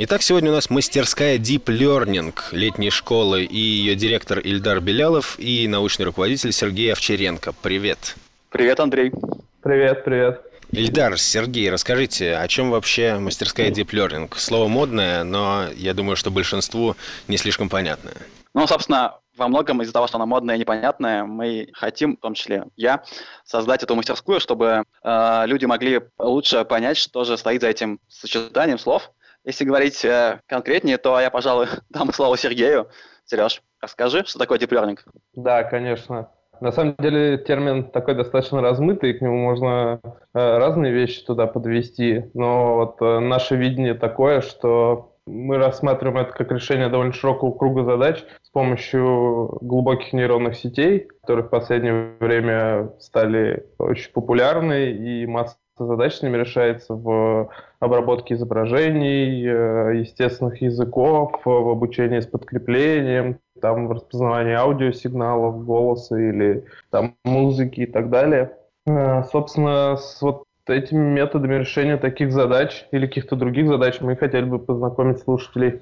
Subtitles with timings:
[0.00, 5.66] Итак, сегодня у нас мастерская Deep Learning летней школы и ее директор Ильдар Белялов и
[5.66, 7.52] научный руководитель Сергей Овчаренко.
[7.62, 8.14] Привет.
[8.50, 9.10] Привет, Андрей.
[9.60, 10.40] Привет, привет.
[10.70, 14.32] Ильдар, Сергей, расскажите, о чем вообще мастерская Deep Learning?
[14.36, 16.94] Слово модное, но я думаю, что большинству
[17.26, 18.14] не слишком понятное.
[18.54, 22.34] Ну, собственно, во многом из-за того, что она модная и непонятная, мы хотим, в том
[22.34, 23.02] числе я,
[23.44, 28.78] создать эту мастерскую, чтобы э, люди могли лучше понять, что же стоит за этим сочетанием
[28.78, 29.10] слов,
[29.48, 32.88] если говорить э, конкретнее, то я, пожалуй, дам слово Сергею.
[33.24, 34.98] Сереж, расскажи, что такое learning?
[35.34, 36.30] Да, конечно.
[36.60, 42.24] На самом деле термин такой достаточно размытый, к нему можно э, разные вещи туда подвести,
[42.34, 47.84] но вот э, наше видение такое, что мы рассматриваем это как решение довольно широкого круга
[47.84, 55.56] задач с помощью глубоких нейронных сетей, которые в последнее время стали очень популярны, и масса
[55.86, 57.50] задач с ними решается в
[57.80, 66.64] обработке изображений, э, естественных языков, в обучении с подкреплением, там в распознавании аудиосигналов, голоса или
[66.90, 68.52] там музыки и так далее.
[68.86, 74.44] Э, собственно, с вот этими методами решения таких задач или каких-то других задач мы хотели
[74.44, 75.80] бы познакомить слушателей.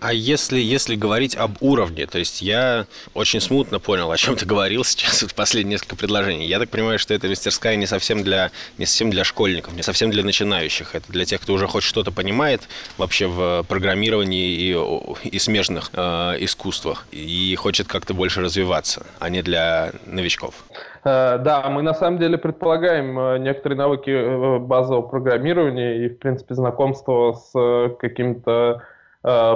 [0.00, 4.46] А если, если говорить об уровне, то есть я очень смутно понял, о чем ты
[4.46, 6.46] говорил сейчас в последние несколько предложений.
[6.46, 10.10] Я так понимаю, что эта мастерская не совсем для, не совсем для школьников, не совсем
[10.10, 10.94] для начинающих.
[10.94, 16.00] Это для тех, кто уже хоть что-то понимает вообще в программировании и, и смежных э,
[16.40, 20.54] искусствах и хочет как-то больше развиваться, а не для новичков.
[21.04, 26.18] Э, да, мы на самом деле предполагаем э, некоторые навыки э, базового программирования и, в
[26.18, 28.80] принципе, знакомство с какими-то Э,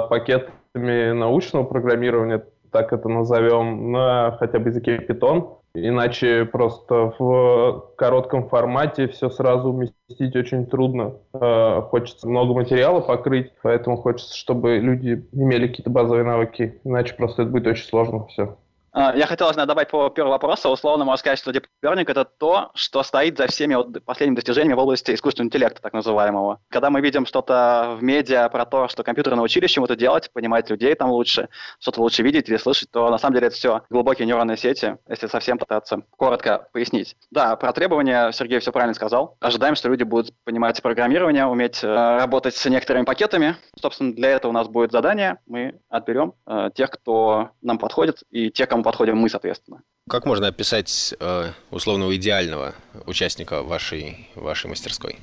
[0.09, 5.57] пакетами научного программирования, так это назовем, на хотя бы языке Python.
[5.75, 11.15] Иначе просто в коротком формате все сразу уместить очень трудно.
[11.33, 16.79] Э, хочется много материала покрыть, поэтому хочется, чтобы люди имели какие-то базовые навыки.
[16.83, 18.55] Иначе просто это будет очень сложно все.
[18.93, 20.69] А, я хотел добавить по первому вопросу.
[20.69, 24.79] Условно можно сказать, что Deep это то, что стоит за всеми вот последними достижениями в
[24.79, 26.59] области искусственного интеллекта, так называемого.
[26.69, 30.93] Когда мы видим что-то в медиа про то, что компьютеры научились чему-то делать, понимать людей
[30.93, 34.57] там лучше, что-то лучше видеть или слышать, то на самом деле это все глубокие нейронные
[34.57, 37.15] сети, если совсем пытаться коротко пояснить.
[37.31, 39.37] Да, про требования Сергей все правильно сказал.
[39.39, 43.55] Ожидаем, что люди будут понимать программирование, уметь э, работать с некоторыми пакетами.
[43.79, 45.39] Собственно, для этого у нас будет задание.
[45.47, 49.81] Мы отберем э, тех, кто нам подходит, и тех, кому подходим мы, соответственно.
[50.09, 52.73] Как можно описать э, условного идеального
[53.05, 55.17] участника вашей, вашей мастерской?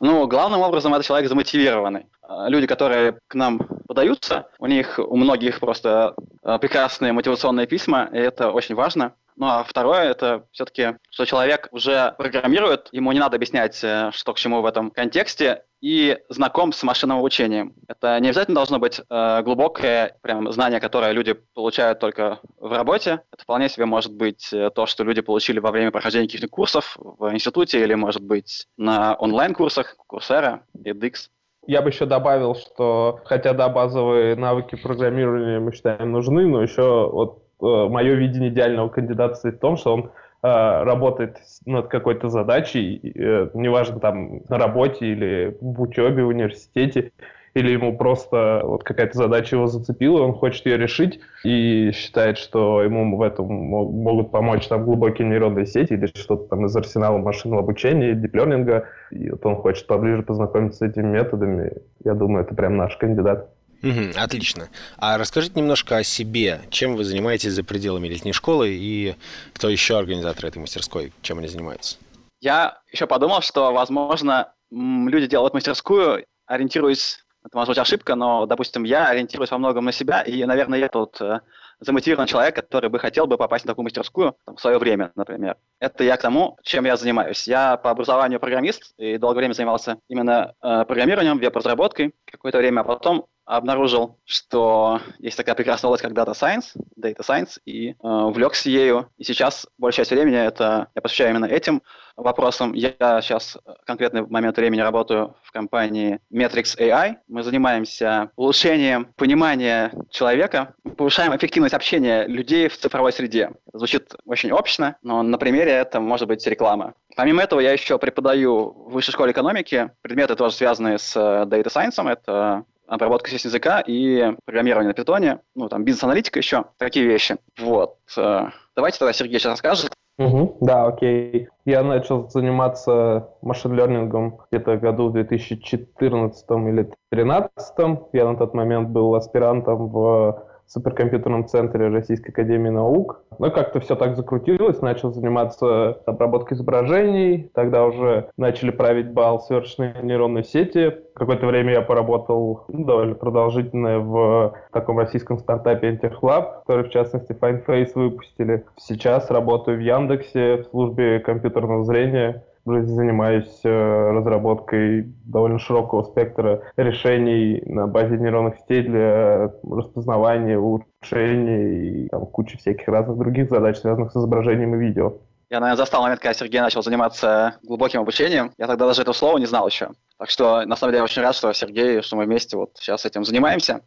[0.00, 2.06] Ну, главным образом это человек замотивированный.
[2.28, 8.08] Э, люди, которые к нам подаются, у них у многих просто э, прекрасные мотивационные письма,
[8.12, 9.14] и это очень важно.
[9.40, 14.34] Ну а второе, это все-таки, что человек уже программирует, ему не надо объяснять, э, что
[14.34, 17.72] к чему в этом контексте, и знаком с машинным обучением.
[17.88, 23.22] Это не обязательно должно быть э, глубокое прям, знание, которое люди получают только в работе.
[23.32, 26.98] Это вполне себе может быть э, то, что люди получили во время прохождения каких-то курсов
[26.98, 31.30] в институте или, может быть, на онлайн-курсах, Coursera, edX.
[31.66, 37.08] Я бы еще добавил, что хотя да, базовые навыки программирования мы считаем нужны, но еще
[37.10, 40.10] вот мое видение идеального кандидата состоит в том, что он
[40.42, 47.12] э, работает над какой-то задачей, э, неважно там на работе или в учебе, в университете,
[47.54, 52.82] или ему просто вот какая-то задача его зацепила, он хочет ее решить и считает, что
[52.82, 57.62] ему в этом могут помочь там глубокие нейронные сети или что-то там из арсенала машинного
[57.62, 61.72] обучения, диплернинга, и вот он хочет поближе познакомиться с этими методами.
[62.04, 63.50] Я думаю, это прям наш кандидат.
[63.82, 64.68] Угу, отлично.
[64.98, 66.60] А расскажите немножко о себе.
[66.70, 69.16] Чем вы занимаетесь за пределами летней школы и
[69.54, 71.12] кто еще организатор этой мастерской?
[71.22, 71.96] Чем они занимаются?
[72.40, 78.84] Я еще подумал, что, возможно, люди делают мастерскую, ориентируясь, это может быть ошибка, но, допустим,
[78.84, 81.40] я ориентируюсь во многом на себя, и, наверное, я тут э,
[81.80, 85.56] замотивированный человек, который бы хотел бы попасть на такую мастерскую там, в свое время, например.
[85.80, 87.46] Это я к тому, чем я занимаюсь.
[87.48, 92.84] Я по образованию программист и долгое время занимался именно э, программированием, веб-разработкой какое-то время, а
[92.84, 96.66] потом обнаружил, что есть такая прекрасная область, как Data Science,
[96.96, 99.08] Data Science, и э, увлекся ею.
[99.18, 101.82] И сейчас большая часть времени это я посвящаю именно этим
[102.16, 102.72] вопросам.
[102.74, 107.16] Я сейчас конкретный момент времени работаю в компании Metrics AI.
[107.26, 113.50] Мы занимаемся улучшением понимания человека, повышаем эффективность общения людей в цифровой среде.
[113.72, 116.94] Звучит очень общно, но на примере это может быть реклама.
[117.16, 119.90] Помимо этого, я еще преподаю в высшей школе экономики.
[120.02, 122.08] Предметы тоже связанные с э, Data Science.
[122.08, 127.36] Это обработка естественного языка и программирование на питоне, ну, там, бизнес-аналитика еще, такие вещи.
[127.58, 127.96] Вот.
[128.18, 131.48] Э, давайте тогда Сергей сейчас расскажет, Угу, да, окей.
[131.64, 137.74] Я начал заниматься машин-лернингом где-то году в 2014 или 2013.
[138.12, 143.24] Я на тот момент был аспирантом в суперкомпьютерном центре Российской Академии Наук.
[143.38, 149.96] Но как-то все так закрутилось, начал заниматься обработкой изображений, тогда уже начали править бал сверхчные
[150.02, 150.96] нейронной сети.
[151.14, 157.32] Какое-то время я поработал ну, довольно продолжительное в таком российском стартапе Interlab, который, в частности,
[157.32, 158.64] FineFace выпустили.
[158.76, 167.62] Сейчас работаю в Яндексе в службе компьютерного зрения занимаюсь э, разработкой довольно широкого спектра решений
[167.66, 174.12] на базе нейронных сетей для распознавания, улучшения и там, кучи всяких разных других задач, связанных
[174.12, 175.14] с изображением и видео.
[175.50, 178.52] Я, наверное, застал момент, когда Сергей начал заниматься глубоким обучением.
[178.56, 179.90] Я тогда даже этого слова не знал еще.
[180.16, 183.04] Так что, на самом деле, я очень рад, что Сергей, что мы вместе вот сейчас
[183.04, 183.80] этим занимаемся.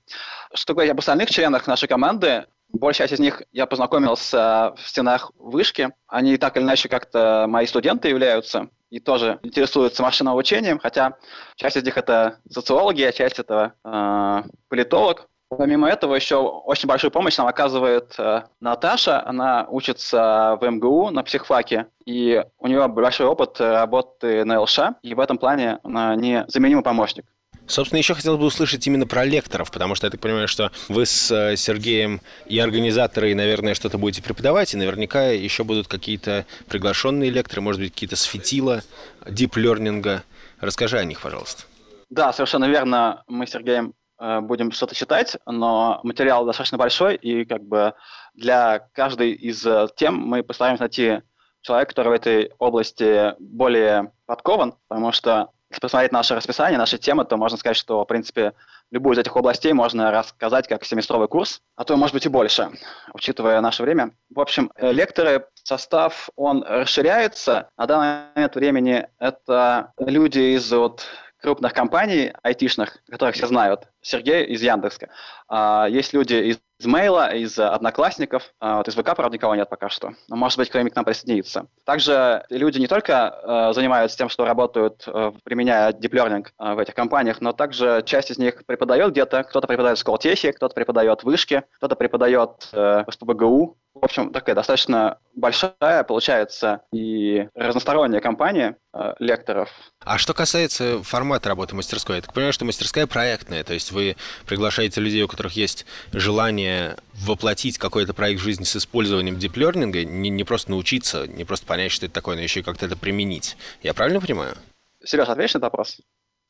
[0.53, 2.43] Что говорить об остальных членах нашей команды,
[2.73, 5.91] Большая часть из них я познакомился в стенах вышки.
[6.07, 11.17] Они так или иначе как-то мои студенты являются и тоже интересуются машинным обучением, хотя
[11.55, 15.27] часть из них это социологи, а часть это э, политолог.
[15.49, 19.23] Помимо этого, еще очень большую помощь нам оказывает э, Наташа.
[19.23, 25.13] Она учится в МГУ на психфаке, и у нее большой опыт работы на ЛШ, и
[25.13, 27.25] в этом плане она незаменимый помощник.
[27.65, 31.05] Собственно, еще хотел бы услышать именно про лекторов, потому что я так понимаю, что вы
[31.05, 37.29] с э, Сергеем и организаторы, наверное, что-то будете преподавать, и наверняка еще будут какие-то приглашенные
[37.29, 38.83] лекторы, может быть, какие-то с фитила,
[39.25, 40.23] дип-лернинга.
[40.59, 41.63] Расскажи о них, пожалуйста.
[42.09, 43.23] Да, совершенно верно.
[43.27, 47.93] Мы с Сергеем э, будем что-то читать, но материал достаточно большой, и как бы
[48.33, 51.21] для каждой из э, тем мы постараемся найти
[51.61, 57.25] человека, который в этой области более подкован, потому что если посмотреть наше расписание, наши темы,
[57.25, 58.53] то можно сказать, что, в принципе,
[58.91, 62.69] любую из этих областей можно рассказать как семестровый курс, а то, может быть, и больше,
[63.13, 64.11] учитывая наше время.
[64.29, 67.69] В общем, э, лекторы, состав, он расширяется.
[67.77, 71.05] На данный момент времени это люди из вот
[71.41, 73.87] крупных компаний айтишных, которых все знают.
[74.03, 75.09] Сергей из Яндекска.
[75.47, 78.53] А, есть люди из мейла, из одноклассников.
[78.59, 80.13] А, вот из ВК, правда, никого нет пока что.
[80.27, 81.67] Но, может быть, кто-нибудь к нам присоединится.
[81.85, 85.07] Также люди не только э, занимаются тем, что работают,
[85.43, 89.43] применяя deep learning в этих компаниях, но также часть из них преподает где-то.
[89.43, 93.77] Кто-то преподает в Сколтехе, кто-то преподает в Вышке, кто-то преподает в СПБГУ.
[93.93, 99.69] В общем, такая достаточно большая, получается, и разносторонняя компания э, лекторов.
[100.03, 104.15] А что касается формата работы мастерской, я так понимаю, что мастерская проектная, то есть вы
[104.45, 110.29] приглашаете людей, у которых есть желание воплотить какой-то проект в жизнь с использованием диплернинга, не,
[110.29, 113.55] не просто научиться, не просто понять, что это такое, но еще и как-то это применить.
[113.81, 114.55] Я правильно понимаю?
[115.03, 116.01] Сереж, ответишь на этот вопрос?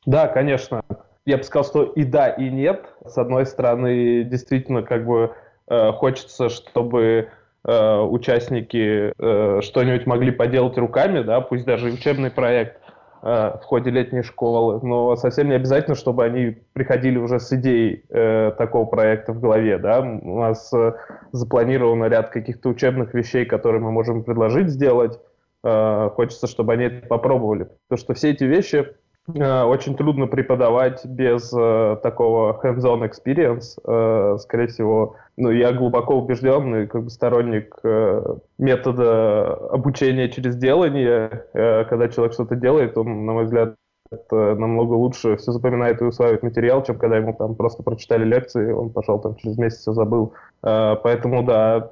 [0.06, 0.82] Да, конечно.
[1.26, 2.84] Я бы сказал, что и да, и нет.
[3.06, 5.34] С одной стороны, действительно, как бы
[5.68, 7.30] э, хочется, чтобы
[7.64, 12.78] э, участники э, что-нибудь могли поделать руками, да, пусть даже учебный проект.
[13.26, 18.04] Э, в ходе летней школы, но совсем не обязательно, чтобы они приходили уже с идеей
[18.10, 19.78] э, такого проекта в голове.
[19.78, 20.00] Да?
[20.00, 20.92] У нас э,
[21.32, 25.18] запланировано ряд каких-то учебных вещей, которые мы можем предложить сделать.
[25.62, 27.70] Э, хочется, чтобы они это попробовали.
[27.88, 28.94] Потому что все эти вещи
[29.26, 33.78] очень трудно преподавать без э, такого hands-on experience.
[33.86, 41.46] Э, скорее всего, ну, я глубоко убежденный как бы сторонник э, метода обучения через делание.
[41.54, 43.76] Э, когда человек что-то делает, он, на мой взгляд,
[44.10, 48.70] это намного лучше все запоминает и усваивает материал, чем когда ему там просто прочитали лекции,
[48.70, 50.34] он пошел там через месяц все забыл.
[50.62, 51.90] Э, поэтому да,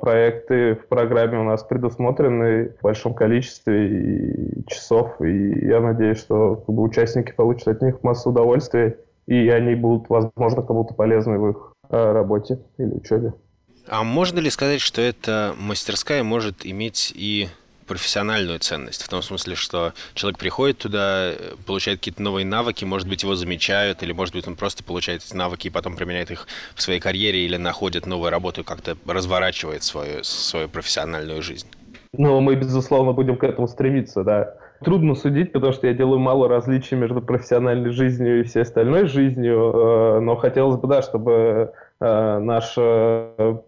[0.00, 6.56] проекты в программе у нас предусмотрены в большом количестве и часов, и я надеюсь, что
[6.56, 11.50] как бы, участники получат от них массу удовольствия, и они будут, возможно, кому-то полезны в
[11.50, 13.32] их э, работе или учебе.
[13.86, 17.48] А можно ли сказать, что эта мастерская может иметь и
[17.90, 21.32] профессиональную ценность, в том смысле, что человек приходит туда,
[21.66, 25.34] получает какие-то новые навыки, может быть, его замечают, или, может быть, он просто получает эти
[25.34, 30.22] навыки и потом применяет их в своей карьере или находит новую работу как-то разворачивает свою,
[30.22, 31.66] свою профессиональную жизнь.
[32.12, 34.54] Ну, мы, безусловно, будем к этому стремиться, да.
[34.84, 39.72] Трудно судить, потому что я делаю мало различий между профессиональной жизнью и всей остальной жизнью,
[39.74, 43.62] э, но хотелось бы, да, чтобы э, наша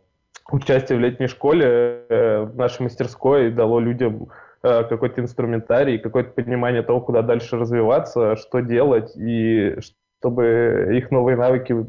[0.50, 4.28] участие в летней школе э, в нашей мастерской дало людям
[4.62, 9.76] э, какой-то инструментарий, какое-то понимание того, куда дальше развиваться, что делать, и
[10.20, 11.86] чтобы их новые навыки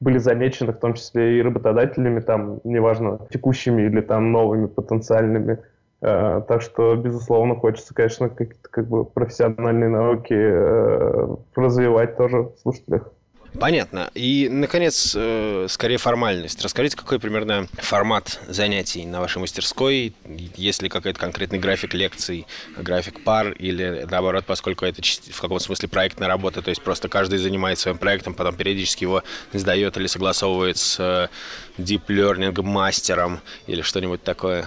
[0.00, 5.58] были замечены, в том числе и работодателями, там, неважно, текущими или там новыми потенциальными.
[6.02, 10.34] Э, так что, безусловно, хочется, конечно, какие-то как бы профессиональные науки
[11.58, 13.10] развивать тоже в слушателях.
[13.58, 14.10] Понятно.
[14.14, 16.62] И, наконец, э, скорее формальность.
[16.62, 20.14] Расскажите, какой примерно формат занятий на вашей мастерской?
[20.56, 22.46] Есть ли какой-то конкретный график лекций,
[22.76, 27.38] график пар или наоборот, поскольку это в каком смысле проектная работа, то есть просто каждый
[27.38, 29.22] занимается своим проектом, потом периодически его
[29.52, 31.28] сдает или согласовывает с э,
[31.78, 34.66] deep learning мастером или что-нибудь такое?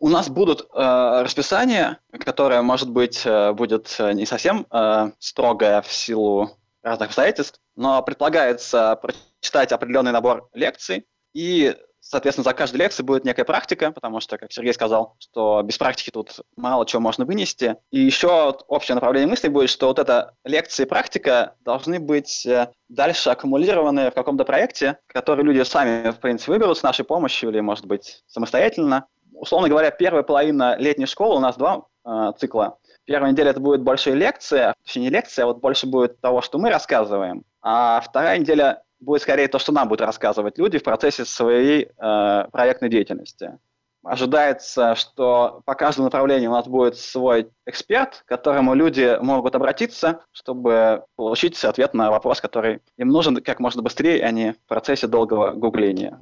[0.00, 5.92] У нас будут э, расписания, которое, может быть, э, будет не совсем э, строгое в
[5.92, 13.24] силу разных обстоятельств, но предполагается прочитать определенный набор лекций, и, соответственно, за каждой лекцией будет
[13.24, 17.76] некая практика, потому что, как Сергей сказал, что без практики тут мало чего можно вынести.
[17.90, 22.70] И еще общее направление мысли будет, что вот эта лекция и практика должны быть э,
[22.88, 27.60] дальше аккумулированы в каком-то проекте, который люди сами, в принципе, выберут с нашей помощью или,
[27.60, 29.06] может быть, самостоятельно.
[29.32, 32.78] Условно говоря, первая половина летней школы у нас два э, цикла.
[33.06, 36.58] Первая неделя это будет больше лекция, точнее не лекция, а вот больше будет того, что
[36.58, 37.44] мы рассказываем.
[37.60, 42.44] А вторая неделя будет скорее то, что нам будут рассказывать люди в процессе своей э,
[42.50, 43.58] проектной деятельности.
[44.04, 50.20] Ожидается, что по каждому направлению у нас будет свой эксперт, к которому люди могут обратиться,
[50.30, 55.06] чтобы получить ответ на вопрос, который им нужен как можно быстрее, а не в процессе
[55.06, 56.20] долгого гугления.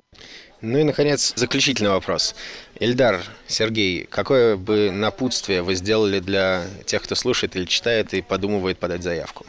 [0.62, 2.36] Ну и, наконец, заключительный вопрос.
[2.78, 8.78] Ильдар, Сергей, какое бы напутствие вы сделали для тех, кто слушает или читает и подумывает
[8.78, 9.44] подать заявку?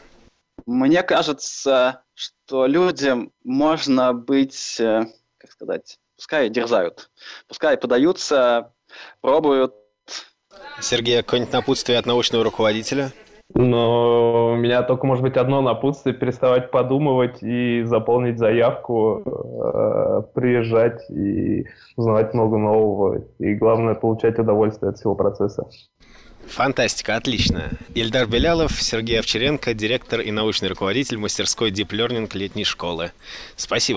[0.65, 5.05] Мне кажется, что людям можно быть, э,
[5.37, 7.11] как сказать, пускай дерзают,
[7.47, 8.73] пускай подаются,
[9.21, 9.75] пробуют.
[10.81, 13.11] Сергей, какое-нибудь напутствие от научного руководителя?
[13.63, 21.09] Но у меня только, может быть, одно напутствие– переставать подумывать и заполнить заявку, э, приезжать
[21.09, 21.65] и
[21.95, 23.23] узнавать много нового.
[23.39, 25.65] И главное– получать удовольствие от всего процесса.
[26.47, 27.69] Фантастика, отлично.
[27.95, 33.11] Ильдар Белялов, Сергей Овчаренко, директор и научный руководитель мастерской Deep Learning летней школы.
[33.55, 33.91] Спасибо.